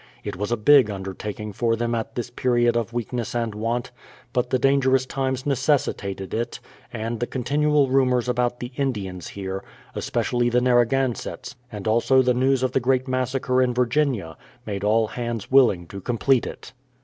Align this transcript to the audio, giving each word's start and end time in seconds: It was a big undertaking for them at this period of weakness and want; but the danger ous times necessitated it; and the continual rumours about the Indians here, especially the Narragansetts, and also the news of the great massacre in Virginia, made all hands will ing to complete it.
It 0.23 0.35
was 0.35 0.51
a 0.51 0.57
big 0.57 0.89
undertaking 0.89 1.53
for 1.53 1.75
them 1.75 1.93
at 1.93 2.15
this 2.15 2.31
period 2.31 2.75
of 2.75 2.91
weakness 2.91 3.35
and 3.35 3.53
want; 3.53 3.91
but 4.33 4.49
the 4.49 4.57
danger 4.57 4.95
ous 4.95 5.05
times 5.05 5.45
necessitated 5.45 6.33
it; 6.33 6.59
and 6.91 7.19
the 7.19 7.27
continual 7.27 7.87
rumours 7.87 8.27
about 8.27 8.59
the 8.59 8.71
Indians 8.77 9.27
here, 9.27 9.63
especially 9.93 10.49
the 10.49 10.59
Narragansetts, 10.59 11.55
and 11.71 11.87
also 11.87 12.23
the 12.23 12.33
news 12.33 12.63
of 12.63 12.71
the 12.71 12.79
great 12.79 13.07
massacre 13.07 13.61
in 13.61 13.75
Virginia, 13.75 14.37
made 14.65 14.83
all 14.83 15.05
hands 15.09 15.51
will 15.51 15.69
ing 15.69 15.85
to 15.85 16.01
complete 16.01 16.47
it. 16.47 16.73